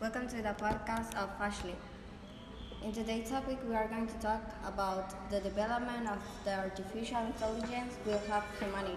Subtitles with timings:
[0.00, 1.74] Welcome to the podcast of Ashley.
[2.84, 7.96] In today's topic, we are going to talk about the development of the artificial intelligence
[8.06, 8.96] will help humanity.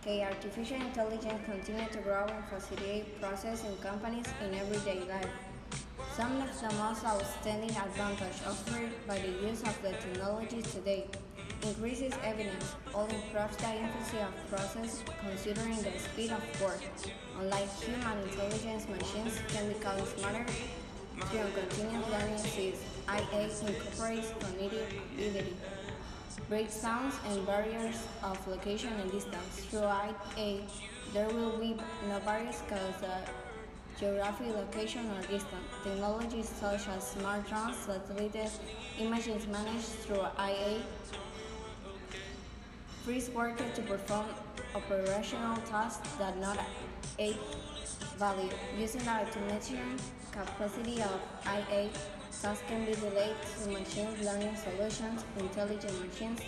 [0.00, 5.30] Okay, artificial intelligence continue to grow and facilitate process in companies in everyday life.
[6.16, 11.06] Some of the most outstanding advantage offered by the use of the technology today
[11.62, 16.80] increases evidence, all improves the efficiency of process considering the speed of work.
[17.38, 20.46] Unlike human intelligence, machines can become smarter
[21.30, 25.56] through continuous learning since IA incorporates cognitive ability
[26.82, 29.66] downs and barriers of location and distance.
[29.70, 29.88] Through
[30.36, 30.60] IA,
[31.12, 31.76] there will be
[32.08, 33.20] no barriers because uh,
[33.98, 35.70] geography, location, or distance.
[35.84, 38.58] Technologies such as smart drones, satellites,
[38.98, 40.82] images managed through IA
[43.04, 44.26] frees workers to perform
[44.76, 46.56] operational tasks that not
[47.18, 47.34] add
[48.16, 48.48] value.
[48.78, 49.98] Using the automation
[50.30, 51.90] capacity of IA,
[52.40, 56.40] tasks can be delayed through machine learning solutions, intelligent machines,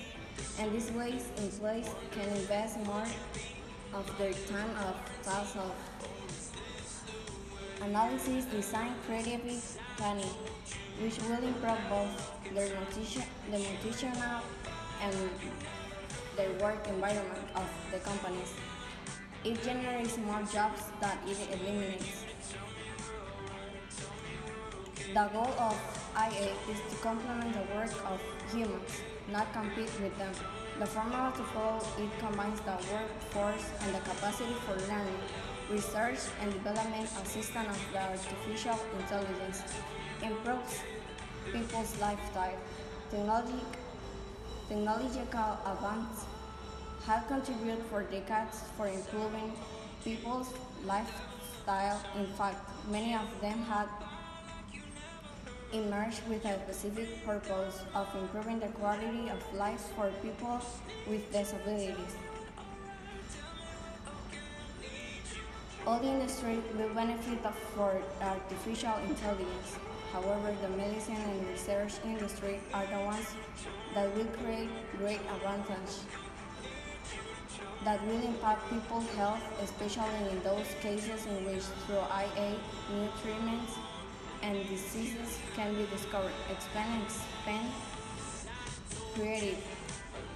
[0.61, 3.07] and these ways employees can invest more
[3.93, 5.73] of their time of tasks of
[7.83, 9.59] analysis, design, creativity,
[9.97, 10.35] planning,
[11.01, 12.69] which will improve both their
[13.51, 14.41] nutritional
[15.03, 15.15] and
[16.37, 18.53] the work environment of the companies.
[19.45, 22.25] It generates more jobs than it eliminates.
[25.15, 25.77] The goal of
[26.17, 28.91] IA is to complement the work of humans,
[29.31, 30.33] not compete with them.
[30.81, 35.23] The formula to follow it combines the workforce and the capacity for learning,
[35.71, 39.63] research and development assistance of the artificial intelligence,
[40.21, 40.81] improves
[41.53, 42.59] people's lifestyle.
[43.11, 43.61] Technology
[44.69, 46.25] Technological advances
[47.07, 49.53] have contributed for decades for improving
[50.03, 50.49] people's
[50.87, 52.01] lifestyle.
[52.17, 52.57] In fact,
[52.91, 53.89] many of them have
[55.73, 60.61] emerged with a specific purpose of improving the quality of life for people
[61.09, 62.17] with disabilities.
[65.87, 67.39] All the industry will benefit
[67.75, 69.77] from artificial intelligence.
[70.15, 73.27] However, the medicine and research industry are the ones
[73.95, 76.07] that will create great advantage
[77.85, 82.55] that will impact people's health, especially in those cases in which through IA,
[82.95, 83.73] new treatments
[84.43, 86.33] and diseases can be discovered.
[86.49, 87.69] Expand and expand
[89.15, 89.59] creative.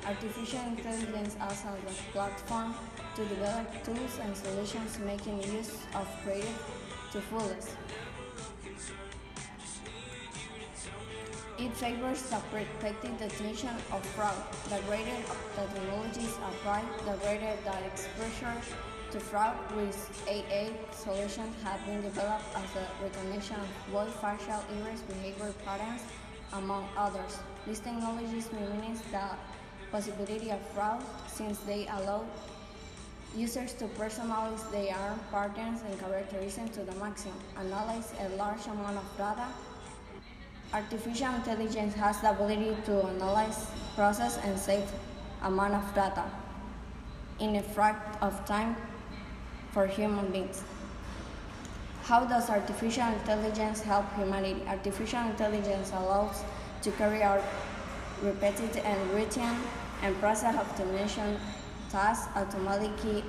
[0.05, 2.75] Artificial intelligence as a platform
[3.15, 6.59] to develop tools and solutions making use of creative
[7.12, 7.77] to fullest.
[11.59, 14.37] It favors the protective detection of fraud.
[14.71, 15.19] The greater
[15.57, 18.55] the technologies applied, the greater the exposure
[19.11, 19.99] to fraud with
[20.29, 26.03] AA solutions have been developed as a recognition of voice facial erase behavior patterns,
[26.53, 27.41] among others.
[27.67, 29.29] These technologies minimize the
[29.91, 32.25] possibility of fraud since they allow
[33.35, 39.05] users to personalize their patterns and characteristics to the maximum, analyze a large amount of
[39.19, 39.49] data,
[40.73, 44.84] Artificial intelligence has the ability to analyze, process, and save
[45.43, 46.25] amount of data
[47.41, 48.77] in a fraction of time
[49.73, 50.62] for human beings.
[52.03, 54.62] How does artificial intelligence help humanity?
[54.69, 56.45] Artificial intelligence allows
[56.83, 57.43] to carry out
[58.23, 59.57] repetitive and routine
[60.03, 61.39] and process optimization
[61.91, 63.25] tasks automatically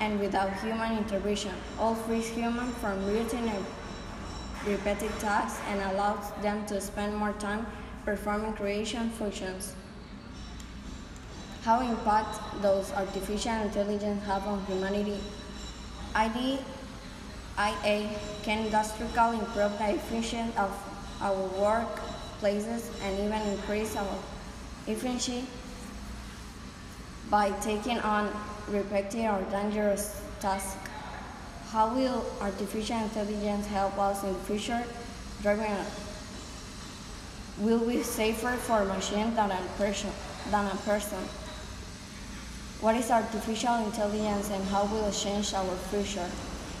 [0.00, 1.54] and without human intervention.
[1.78, 3.64] All frees human from routine and
[4.66, 7.66] repetitive tasks and allows them to spend more time
[8.04, 9.74] performing creation functions.
[11.62, 15.20] How impact does artificial intelligence have on humanity?
[16.14, 16.58] ID,
[17.58, 18.10] IA
[18.42, 20.72] can drastically improve the efficiency of
[21.20, 24.18] our workplaces and even increase our
[24.86, 25.44] efficiency
[27.30, 28.30] by taking on
[28.68, 30.89] repetitive or dangerous tasks.
[31.72, 34.82] How will artificial intelligence help us in the future?
[35.40, 35.76] Driving
[37.58, 40.10] will be safer for a machine than a person.
[40.50, 41.22] Than a person.
[42.80, 46.28] What is artificial intelligence and how will it change our future?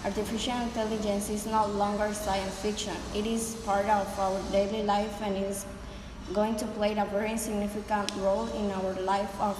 [0.04, 2.96] Artificial intelligence is no longer science fiction.
[3.14, 5.66] It is part of our daily life and is
[6.34, 9.56] going to play a very significant role in our life of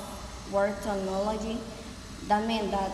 [0.50, 1.58] work technology.
[2.26, 2.90] That means that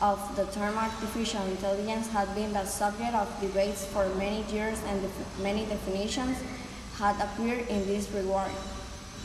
[0.00, 5.02] of the term artificial intelligence had been the subject of debates for many years and
[5.02, 6.38] def many definitions
[6.98, 8.50] had appeared in this regard.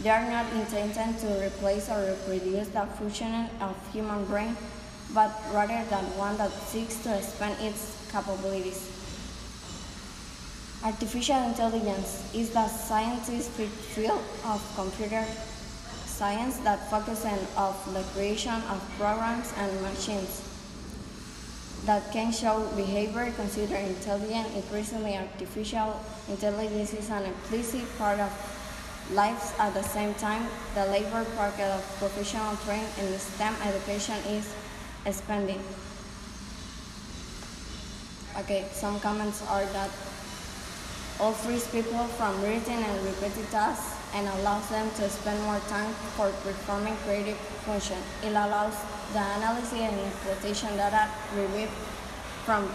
[0.02, 4.56] They are not intended to replace or reproduce the functioning of human brain,
[5.14, 8.86] but rather than one that seeks to expand its capabilities.
[10.84, 15.26] Artificial intelligence is the scientific field of computer
[16.06, 20.47] science that focuses on the creation of programs and machines
[21.88, 24.54] that can show behavior considered intelligent.
[24.54, 25.96] Increasingly, artificial
[26.28, 28.30] intelligence is an implicit part of
[29.14, 30.46] lives at the same time.
[30.76, 34.54] The labor market of professional training in STEM education is
[35.06, 35.64] expanding.
[38.40, 39.90] Okay, some comments are that
[41.20, 45.94] all frees people from routine and repetitive tasks and allows them to spend more time
[46.18, 47.98] for performing creative function.
[48.24, 48.74] It allows
[49.14, 51.72] the analysis and exploitation data retrieved
[52.46, 52.68] from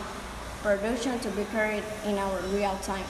[0.63, 3.05] production to be carried in our real time.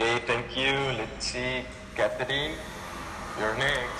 [0.00, 0.72] Okay, thank you.
[0.96, 1.64] Let's see,
[1.94, 2.54] Catherine,
[3.38, 3.99] you're next.